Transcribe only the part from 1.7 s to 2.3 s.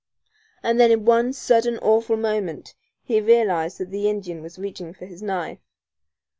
awful